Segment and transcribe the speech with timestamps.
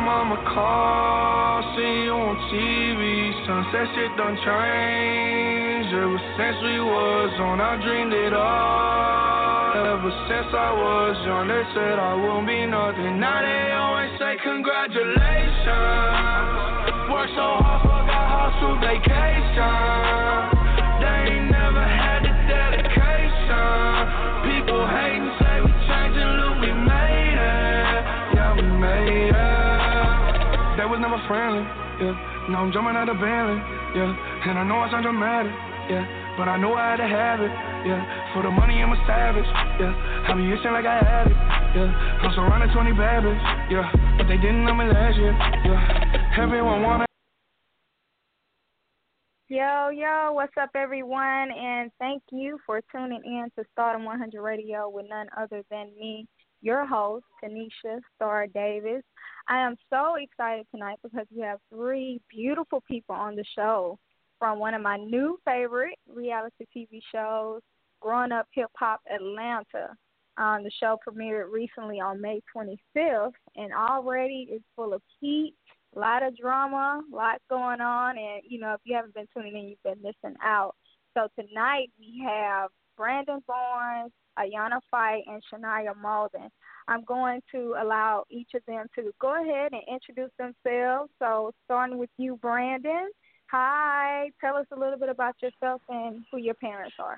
[0.00, 3.00] Mama called, see you on TV.
[3.46, 5.92] Sunset shit done changed.
[5.92, 9.76] Ever since we was on, I dreamed it all.
[9.94, 13.20] Ever since I was young, they said I won't be nothing.
[13.20, 15.14] Now they always say congratulations.
[17.10, 20.49] Worked so hard, forgot how to vacation.
[31.30, 31.62] Friendly,
[32.02, 32.50] yeah.
[32.50, 33.62] Now I'm jumping out of Bentley,
[33.94, 34.50] yeah.
[34.50, 35.54] And I know I sound dramatic,
[35.86, 36.02] yeah.
[36.34, 37.54] But I know I had to have it,
[37.86, 38.02] yeah.
[38.34, 39.46] For the money, I'm a savage,
[39.78, 40.26] yeah.
[40.26, 41.38] I be itching like I had it,
[41.78, 41.86] yeah.
[42.26, 43.86] I'm surrounded 20 bad bitches, yeah.
[44.18, 45.30] But they didn't know me last year,
[45.70, 46.42] yeah.
[46.42, 47.06] Everyone wanna.
[49.46, 51.54] Yo, yo, what's up, everyone?
[51.54, 56.26] And thank you for tuning in to Starrdom 100 Radio with none other than me,
[56.60, 59.04] your host, Tanisha Starr Davis.
[59.50, 63.98] I am so excited tonight because we have three beautiful people on the show
[64.38, 67.60] from one of my new favorite reality TV shows,
[68.00, 69.96] Growing Up Hip Hop Atlanta.
[70.36, 75.56] Um, the show premiered recently on May 25th, and already it's full of heat,
[75.96, 78.16] a lot of drama, a lot going on.
[78.18, 80.76] And, you know, if you haven't been tuning in, you've been missing out.
[81.14, 86.50] So tonight we have Brandon Barnes, Ayana Fite, and Shaniah Mauldin.
[86.90, 91.10] I'm going to allow each of them to go ahead and introduce themselves.
[91.20, 93.08] So, starting with you, Brandon.
[93.52, 97.16] Hi, tell us a little bit about yourself and who your parents are.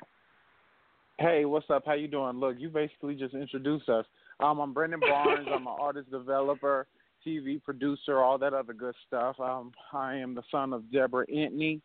[1.19, 1.84] Hey, what's up?
[1.87, 2.37] How you doing?
[2.37, 4.05] Look, you basically just introduced us.
[4.41, 5.49] Um, I'm Brandon Barnes.
[5.50, 6.87] I'm an artist, developer,
[7.27, 9.41] TV producer, all that other good stuff.
[9.41, 11.81] Um, I am the son of Deborah Antney.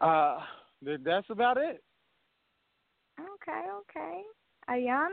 [0.00, 0.38] Uh,
[1.04, 1.82] that's about it.
[3.20, 4.22] Okay, okay.
[4.70, 5.08] Ayana?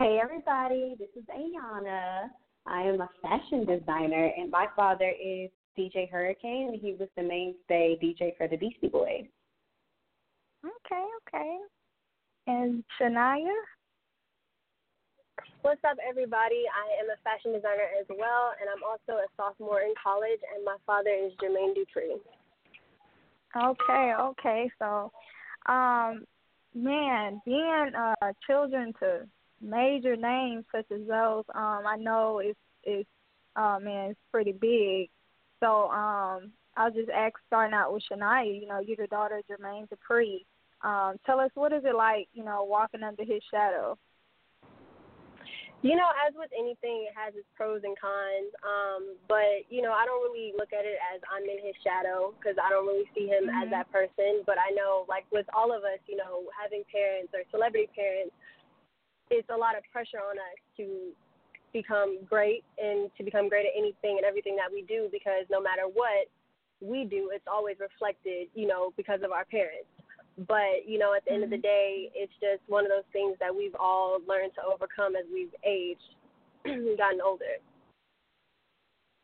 [0.00, 2.28] Hey everybody, this is Ayana.
[2.66, 7.24] I am a fashion designer, and my father is DJ Hurricane, and he was the
[7.24, 9.24] mainstay DJ for the Beastie Boys.
[10.64, 11.56] Okay, okay.
[12.46, 13.42] And Shaniah?
[15.62, 16.62] What's up, everybody?
[16.70, 20.64] I am a fashion designer as well, and I'm also a sophomore in college, and
[20.64, 22.20] my father is Jermaine Dupri.
[23.56, 24.70] Okay, okay.
[24.78, 25.10] So,
[25.66, 26.24] um,
[26.72, 29.26] man, being uh children to
[29.60, 33.08] major names such as those, um, I know it's it's
[33.56, 35.10] uh man, it's pretty big.
[35.60, 39.44] So, um, I'll just ask starting out with Shaniah, you know, you're the daughter of
[39.46, 40.46] Jermaine Dupri.
[40.82, 43.98] Um, tell us what is it like, you know, walking under his shadow?
[45.82, 48.50] You know, as with anything, it has its pros and cons.
[48.66, 52.34] Um, but you know, I don't really look at it as I'm in his shadow
[52.34, 54.42] because I don't really see him as that person.
[54.42, 58.34] But I know, like with all of us, you know, having parents or celebrity parents,
[59.30, 61.12] it's a lot of pressure on us to
[61.72, 65.60] become great and to become great at anything and everything that we do because no
[65.60, 66.28] matter what
[66.80, 69.88] we do, it's always reflected, you know, because of our parents.
[70.46, 73.36] But, you know, at the end of the day, it's just one of those things
[73.40, 76.14] that we've all learned to overcome as we've aged
[76.64, 77.58] and gotten older.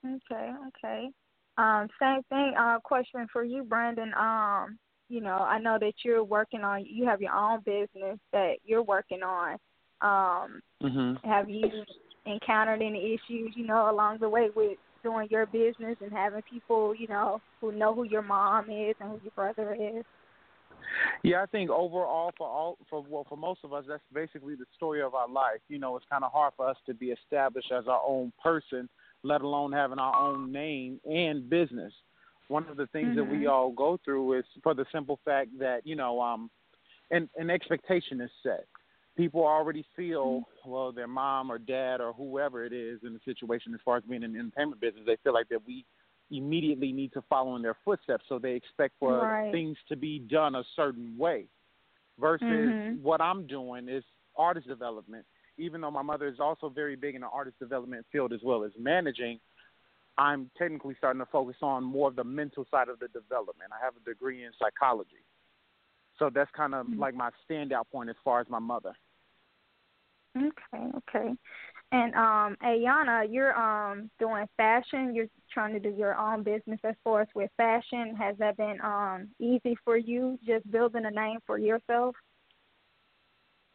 [0.05, 1.09] Okay, okay.
[1.57, 2.55] Um, same thing.
[2.59, 4.13] Uh, question for you, Brandon.
[4.19, 4.79] Um,
[5.09, 6.85] you know, I know that you're working on.
[6.85, 9.59] You have your own business that you're working on.
[10.05, 11.27] Um, Mm-hmm.
[11.27, 11.65] have you
[12.27, 16.95] encountered any issues, you know, along the way with doing your business and having people,
[16.95, 20.05] you know, who know who your mom is and who your brother is?
[21.23, 24.67] Yeah, I think overall for all for well for most of us that's basically the
[24.77, 25.61] story of our life.
[25.69, 28.89] You know, it's kind of hard for us to be established as our own person,
[29.23, 31.93] let alone having our own name and business.
[32.49, 33.31] One of the things mm-hmm.
[33.31, 36.51] that we all go through is for the simple fact that you know, um,
[37.11, 38.67] an, an expectation is set.
[39.17, 43.73] People already feel well, their mom or dad or whoever it is in the situation,
[43.75, 45.85] as far as being in the entertainment business, they feel like that we
[46.31, 48.25] immediately need to follow in their footsteps.
[48.29, 49.53] So they expect for right.
[49.53, 51.47] things to be done a certain way.
[52.19, 53.03] Versus mm-hmm.
[53.03, 54.05] what I'm doing is
[54.37, 55.25] artist development.
[55.59, 58.65] Even though my mother is also very big in the artist development field as well
[58.65, 59.41] as managing,
[60.17, 63.73] I'm technically starting to focus on more of the mental side of the development.
[63.73, 65.25] I have a degree in psychology.
[66.19, 67.01] So that's kind of mm-hmm.
[67.01, 68.95] like my standout point as far as my mother.
[70.37, 71.35] Okay, okay.
[71.93, 76.95] And um Ayana, you're um doing fashion, you're trying to do your own business as
[77.05, 78.17] far as with fashion.
[78.17, 82.17] Has that been um easy for you just building a name for yourself?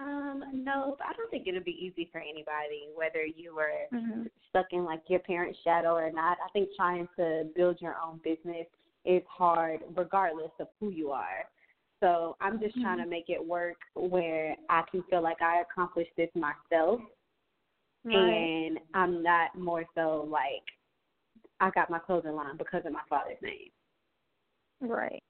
[0.01, 4.23] Um, no, I don't think it'll be easy for anybody, whether you were mm-hmm.
[4.49, 6.37] stuck in like your parents' shadow or not.
[6.45, 8.65] I think trying to build your own business
[9.03, 11.45] is hard regardless of who you are.
[11.99, 12.83] So I'm just mm-hmm.
[12.83, 17.01] trying to make it work where I can feel like I accomplished this myself
[18.05, 18.15] right.
[18.15, 20.63] and I'm not more so like
[21.59, 23.69] I got my clothing line because of my father's name.
[24.81, 25.21] Right.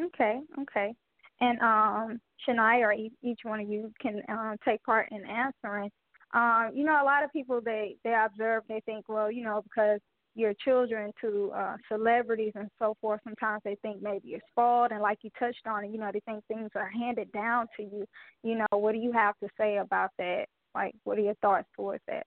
[0.00, 0.94] Okay, okay.
[1.40, 5.90] And um Shaniah or each one of you can um, take part in answering.
[6.32, 9.62] Um, you know, a lot of people they they observe, they think, well, you know,
[9.62, 10.00] because
[10.34, 15.02] your children to uh, celebrities and so forth, sometimes they think maybe you're spoiled, and
[15.02, 18.04] like you touched on it, you know, they think things are handed down to you.
[18.42, 20.46] You know, what do you have to say about that?
[20.74, 22.24] Like, what are your thoughts towards that?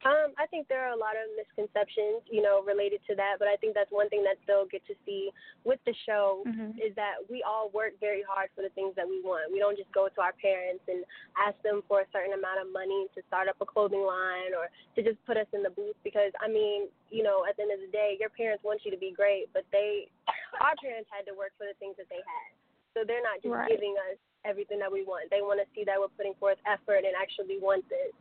[0.00, 3.52] Um, I think there are a lot of misconceptions, you know, related to that, but
[3.52, 5.28] I think that's one thing that they'll get to see
[5.68, 6.72] with the show mm-hmm.
[6.80, 9.52] is that we all work very hard for the things that we want.
[9.52, 11.04] We don't just go to our parents and
[11.36, 14.72] ask them for a certain amount of money to start up a clothing line or
[14.96, 17.76] to just put us in the booth because I mean, you know, at the end
[17.76, 20.08] of the day, your parents want you to be great, but they
[20.64, 22.50] our parents had to work for the things that they had.
[22.96, 23.68] So they're not just right.
[23.68, 24.16] giving us
[24.48, 25.28] everything that we want.
[25.28, 28.16] They want to see that we're putting forth effort and actually want this.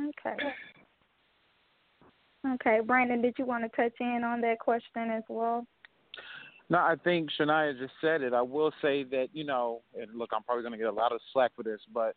[0.00, 0.36] Okay.
[2.54, 5.66] Okay, Brandon, did you want to touch in on that question as well?
[6.68, 8.32] No, I think Shaniah just said it.
[8.32, 11.12] I will say that, you know, and look, I'm probably going to get a lot
[11.12, 12.14] of slack for this, but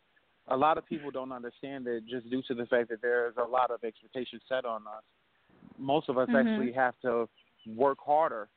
[0.48, 3.48] a lot of people don't understand it just due to the fact that there's a
[3.48, 5.02] lot of expectations set on us.
[5.78, 6.48] Most of us mm-hmm.
[6.48, 7.28] actually have to
[7.76, 8.48] work harder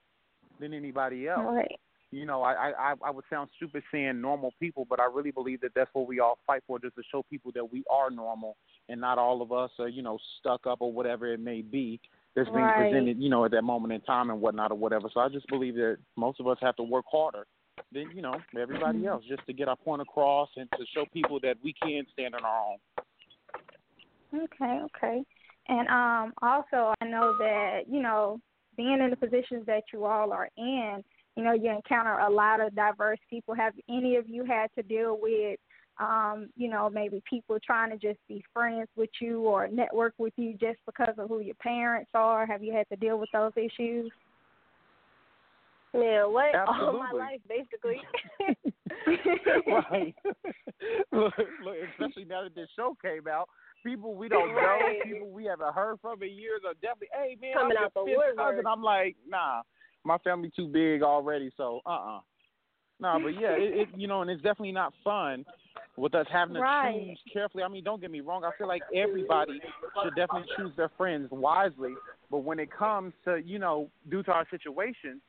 [0.59, 1.41] than anybody else.
[1.43, 1.79] Right.
[2.13, 5.61] You know, I, I I would sound stupid saying normal people, but I really believe
[5.61, 8.55] that that's what we all fight for, just to show people that we are normal
[8.87, 11.99] and not all of us are, you know, stuck up or whatever it may be
[12.35, 12.75] that's being right.
[12.75, 15.09] presented, you know, at that moment in time and whatnot or whatever.
[15.13, 17.45] So I just believe that most of us have to work harder
[17.91, 19.07] than, you know, everybody Mm-hmm.
[19.07, 22.35] else just to get our point across and to show people that we can stand
[22.35, 22.77] on our own.
[24.43, 25.23] Okay, okay.
[25.67, 28.39] And um also I know that, you know,
[28.75, 31.03] being in the positions that you all are in,
[31.35, 33.53] you know, you encounter a lot of diverse people.
[33.55, 35.59] Have any of you had to deal with
[35.99, 40.33] um, you know, maybe people trying to just be friends with you or network with
[40.37, 42.45] you just because of who your parents are?
[42.45, 44.11] Have you had to deal with those issues?
[45.93, 46.85] Yeah, what Absolutely.
[46.87, 48.01] all my life basically.
[49.91, 50.15] right.
[51.11, 51.33] look,
[51.63, 53.47] look, especially now that this show came out,
[53.85, 57.53] people we don't know, people we haven't heard from in years are definitely, hey man,
[57.53, 58.55] Coming I'm out the fifth woodwork.
[58.55, 58.65] cousin.
[58.65, 59.61] I'm like, nah,
[60.03, 62.19] my family too big already, so uh uh
[62.99, 65.45] No, but yeah, it, it you know, and it's definitely not fun
[65.97, 67.07] with us having to Right.
[67.07, 67.63] choose carefully.
[67.63, 68.43] I mean, don't get me wrong.
[68.43, 69.61] I feel like everybody
[70.01, 71.95] should definitely choose their friends wisely.
[72.31, 75.21] But when it comes to, you know, due to our situation,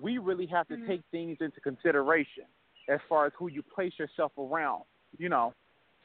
[0.00, 2.44] we really have to take things into consideration
[2.88, 4.82] as far as who you place yourself around.
[5.18, 5.54] You know.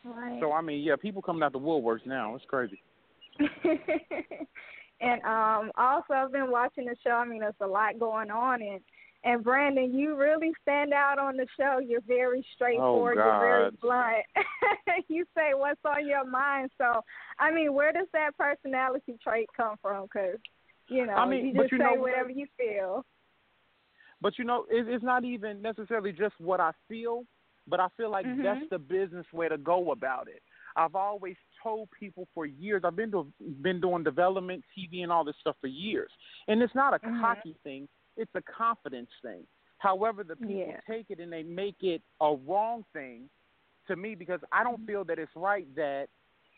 [0.04, 0.40] Right.
[0.40, 2.36] So I mean, yeah, people coming out the woodworks now.
[2.36, 2.80] It's crazy.
[5.04, 7.12] and um also I've been watching the show.
[7.12, 8.80] I mean, there's a lot going on and
[9.26, 11.80] and Brandon, you really stand out on the show.
[11.80, 13.16] You're very straightforward.
[13.16, 14.26] You're very Oh, blunt.
[15.08, 16.72] you say what's on your mind.
[16.78, 17.02] So,
[17.40, 20.04] I mean, where does that personality trait come from?
[20.04, 20.40] Because
[20.90, 23.06] you know, I mean, you just you say know whatever you feel.
[24.22, 27.24] But you know, it, it's not even necessarily just what I feel,
[27.68, 28.44] but I feel like Mhm.
[28.44, 30.44] that's the business way to go about it.
[30.76, 32.84] I've always told people for years.
[32.86, 36.12] I've been do, been doing development, TV, and all this stuff for years,
[36.48, 37.22] and it's not a Mhm.
[37.22, 37.88] cocky thing.
[38.18, 39.48] It's a confidence thing.
[39.80, 40.80] However, the people Yeah.
[40.82, 43.30] take it and they make it a wrong thing
[43.88, 46.10] to me because I don't feel that it's right that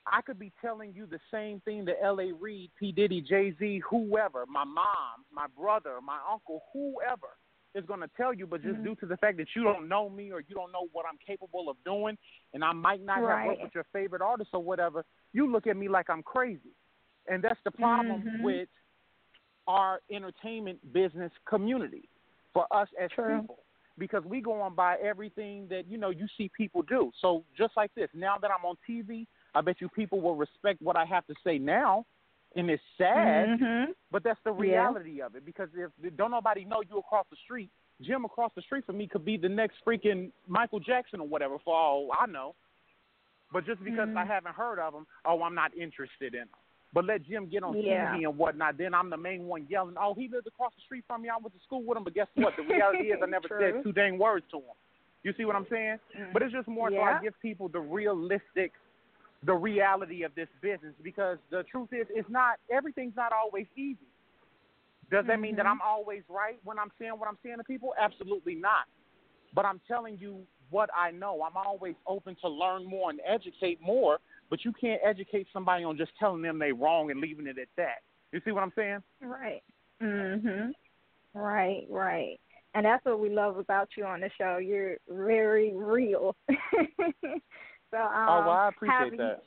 [0.08, 2.32] I could be telling you the same thing that L.A.
[2.32, 2.92] Reid, P.
[2.92, 7.38] Diddy, Jay Z, whoever, my mom, my brother, my uncle, whoever
[7.76, 8.84] is going to tell you, but just Mhm.
[8.84, 11.18] due to the fact that you don't know me or you don't know what I'm
[11.18, 12.18] capable of doing,
[12.54, 15.78] and I might not have worked with your favorite artist or whatever, you look at
[15.78, 16.74] me like I'm crazy.
[17.28, 18.42] And that's the problem Mhm.
[18.42, 18.70] with
[19.68, 22.08] our entertainment business community
[22.54, 23.42] for us as True.
[23.42, 23.66] people
[23.98, 27.12] because we go on by everything that you know you see people do.
[27.22, 30.82] So just like this, now that I'm on TV, I bet you people will respect
[30.82, 32.06] what I have to say now,
[32.56, 33.96] and it's sad, Mhm.
[34.12, 34.62] but that's the Yeah.
[34.62, 35.46] reality of it.
[35.46, 37.70] Because if don't nobody know you across the street,
[38.02, 41.60] Jim across the street from me could be the next freaking Michael Jackson or whatever
[41.60, 42.56] for all I know.
[43.52, 44.18] But just because Mhm.
[44.18, 46.50] I haven't heard of him, oh, I'm not interested in him.
[46.94, 48.12] But let Jim get on Yeah.
[48.14, 51.04] TV and whatnot, then I'm the main one yelling, "Oh, he lived across the street
[51.06, 51.30] from me.
[51.30, 52.56] I went to school with him." But guess what?
[52.56, 53.60] The reality is, I never True.
[53.60, 54.76] said two dang words to him.
[55.24, 56.00] You see what I'm saying?
[56.34, 58.74] But it's just more so I give people the realistic,
[59.46, 64.08] the reality of this business because the truth is, it's not everything's not always easy.
[65.12, 65.72] Does that mean that Mhm.
[65.72, 67.94] I'm always right when I'm saying what I'm saying to people?
[67.98, 68.88] Absolutely not.
[69.54, 71.44] But I'm telling you what I know.
[71.44, 74.20] I'm always open to learn more and educate more.
[74.50, 77.68] But you can't educate somebody on just telling them they're wrong and leaving it at
[77.78, 78.02] that.
[78.32, 79.04] You see what I'm saying?
[79.22, 79.64] Right.
[80.02, 80.74] Mhm.
[81.34, 82.40] Right, right.
[82.74, 84.58] And that's what we love about you on the show.
[84.58, 86.36] You're very real.
[87.92, 89.44] so um oh well, I have appreciate you- that.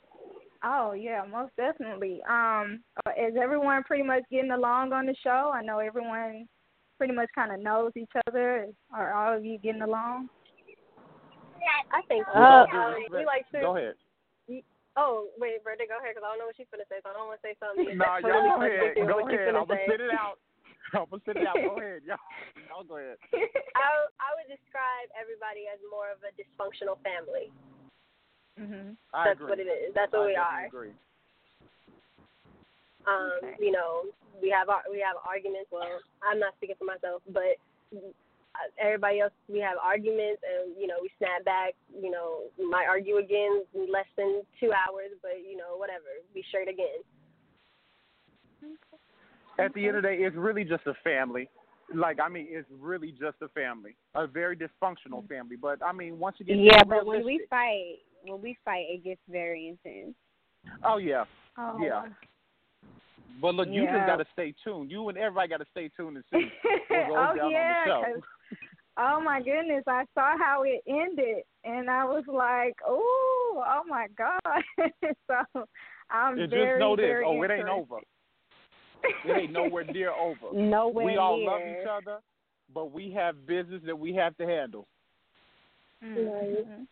[0.63, 2.21] Oh yeah, most definitely.
[2.29, 2.81] Um
[3.17, 5.51] is everyone pretty much getting along on the show?
[5.53, 6.47] I know everyone
[6.97, 8.67] pretty much kind of knows each other.
[8.93, 10.29] Are all of you getting along?
[11.89, 12.37] I think so.
[12.37, 13.59] With Uh, we like to.
[13.61, 13.95] Go ahead.
[14.97, 16.99] Oh wait, Brenda, go ahead because I don't know what she's gonna say.
[17.01, 17.87] So I don't want to say something.
[17.97, 18.99] No, that's y'all go ahead.
[19.09, 19.55] Go ahead.
[19.55, 19.89] I'm gonna say.
[19.89, 20.37] sit it out.
[20.97, 21.55] I'm gonna sit it out.
[21.55, 22.19] Go ahead, y'all.
[22.67, 23.17] Y'all go ahead.
[23.31, 23.85] I
[24.19, 27.53] I would describe everybody as more of a dysfunctional family.
[28.59, 28.97] Mhm.
[29.13, 29.49] I That's agree.
[29.49, 29.93] what it is.
[29.93, 30.65] That's what I we are.
[30.65, 30.93] Agree.
[33.07, 33.55] Um, Okay.
[33.59, 34.03] you know,
[34.41, 35.71] we have our, we have arguments.
[35.71, 37.57] Well, I'm not speaking for myself, but
[37.95, 41.75] uh, everybody else we have arguments, and you know, we snap back.
[41.89, 46.19] You know, we might argue again in less than two hours, but you know, whatever,
[46.33, 47.01] be straight again.
[49.57, 51.49] At the end of the day, it's really just a family.
[51.93, 55.55] Like I mean, it's really just a family, a very dysfunctional family.
[55.55, 59.03] But I mean, once you get Yeah, but when we fight, when we fight, it
[59.03, 60.15] gets very intense.
[60.83, 61.25] oh yeah,
[61.57, 61.77] Oh.
[61.81, 62.03] Yeah.
[63.41, 63.97] But look, you Yeah.
[63.97, 64.91] just got to stay tuned.
[64.91, 66.49] You and everybody got to stay tuned and see
[66.89, 68.57] what goes oh down yeah, on the 'cause- show.
[68.97, 74.07] oh my goodness, I saw how it ended, and I was like, oh, oh my
[74.17, 74.63] god.
[75.27, 75.63] so
[76.09, 77.71] I'm And very, just know this: very oh, it ain't interested.
[77.71, 77.99] over.
[79.25, 80.51] It ain't nowhere near over.
[80.53, 81.49] Nowhere we all near.
[81.49, 82.19] love each other,
[82.73, 84.87] but we have business that we have to handle.
[86.03, 86.85] Mhm.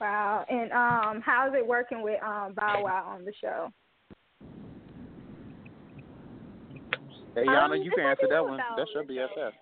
[0.00, 0.44] Wow.
[0.48, 3.70] And um, how's it working with um Bow Wow on the show?
[7.34, 8.58] Hey, Um, Yana, you can answer that one.
[8.58, 9.28] Bow That on should be show.
[9.38, 9.52] SF.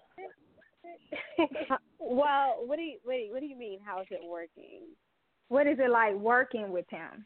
[2.00, 3.78] well, what do you what do you, what do you mean?
[3.84, 4.82] How is it working?
[5.48, 7.24] What is it like working with him?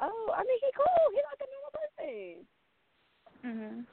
[0.00, 0.86] Oh, I mean, he cool.
[1.12, 2.46] He like a normal person.
[3.44, 3.86] Mhm.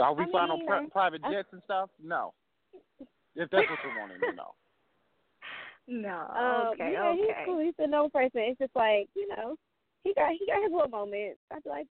[0.00, 1.90] Are we I flying on pri- I'm- private I'm- jets and stuff?
[2.02, 2.32] No.
[3.36, 4.54] If that's what you're wanting to know.
[5.92, 6.26] No.
[6.34, 6.92] Um, okay.
[6.94, 7.42] yeah, he's okay.
[7.44, 7.60] cool.
[7.60, 8.40] He's a normal person.
[8.40, 9.56] It's just like you know,
[10.04, 11.38] he got he got his little moments.
[11.52, 11.86] I'd be like,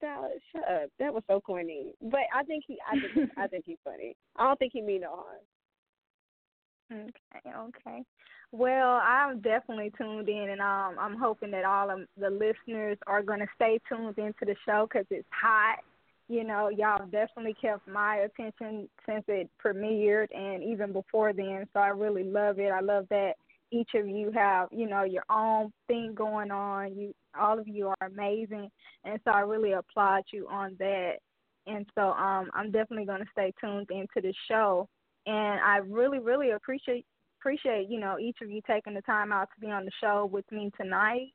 [0.00, 0.90] Dallas, shut up.
[1.00, 1.92] That was so corny.
[2.00, 4.14] But I think he, I think, I think he's funny.
[4.36, 7.08] I don't think he mean no harm.
[7.36, 8.04] Okay, okay.
[8.52, 13.22] Well, I'm definitely tuned in, and um, I'm hoping that all of the listeners are
[13.22, 15.78] going to stay tuned into the show because it's hot.
[16.30, 21.66] You know, y'all definitely kept my attention since it premiered, and even before then.
[21.72, 22.70] So I really love it.
[22.70, 23.32] I love that
[23.72, 26.96] each of you have, you know, your own thing going on.
[26.96, 28.70] You, all of you are amazing,
[29.04, 31.14] and so I really applaud you on that.
[31.66, 34.88] And so um, I'm definitely going to stay tuned into the show
[35.26, 37.04] and I really, really appreciate
[37.40, 40.28] appreciate you know each of you taking the time out to be on the show
[40.30, 41.28] with me tonight.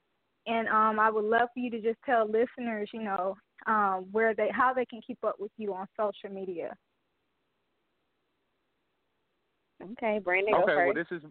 [0.48, 3.36] And um, I would love for you to just tell listeners, you know,
[3.66, 6.76] um, where they how they can keep up with you on social media.
[9.92, 11.22] Okay, Brandon, go Okay, well, this is.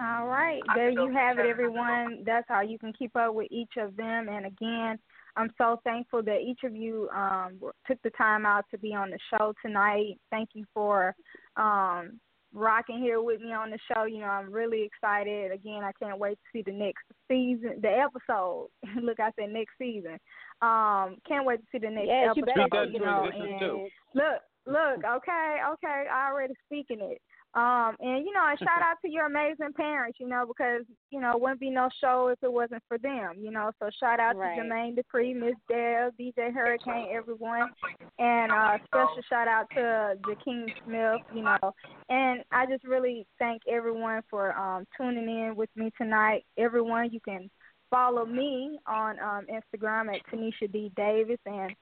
[0.00, 0.60] All right.
[0.74, 2.22] There you have it, everyone.
[2.26, 4.28] That's how you can keep up with each of them.
[4.28, 4.98] And again,
[5.36, 9.10] I'm so thankful that each of you um, took the time out to be on
[9.10, 10.18] the show tonight.
[10.30, 11.14] Thank you for
[11.56, 12.20] um,
[12.52, 14.04] rocking here with me on the show.
[14.04, 15.52] You know, I'm really excited.
[15.52, 18.68] Again, I can't wait to see the next season, the episode.
[19.02, 20.18] Look, I said next season.
[20.62, 22.46] Um, can't wait to see the next Yes, episode.
[22.46, 23.88] better Speak that you know, and too.
[24.14, 27.20] look, look, okay, okay, I already speaking it.
[27.54, 31.20] Um, and you know, and shout out to your amazing parents, you know, because you
[31.20, 33.72] know, it wouldn't be no show if it wasn't for them, you know.
[33.80, 34.56] So shout out Right.
[34.56, 37.70] to Jermaine Dupri, Miss Deb, DJ Hurricane, everyone,
[38.18, 41.74] and uh, special shout out to Jakeem Smith, you know.
[42.08, 46.44] And I just really thank everyone for um, tuning in with me tonight.
[46.56, 47.50] Everyone, you can
[47.92, 51.72] follow me on um, Instagram at Tanisha D Davis and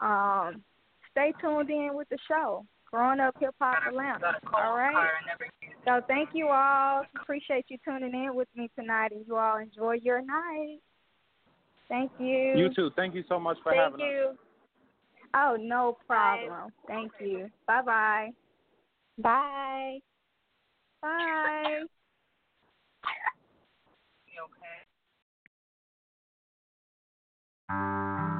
[0.00, 0.62] um,
[1.12, 2.66] stay tuned in with the show.
[2.90, 4.32] Growing Up Hip Hop Atlanta.
[4.52, 5.12] All right.
[5.84, 7.04] So thank you all.
[7.22, 10.78] Appreciate you tuning in with me tonight, and you all enjoy your night.
[11.88, 12.56] Thank you.
[12.56, 12.90] You too.
[12.96, 14.00] Thank you so much for Thank having us.
[14.00, 14.38] Thank you.
[15.34, 16.72] Oh, no problem.
[16.88, 17.48] Thank you.
[17.68, 18.30] Bye bye
[19.22, 19.98] bye.
[21.02, 21.84] Bye.
[27.70, 27.76] Bye.
[28.18, 28.39] Yeah,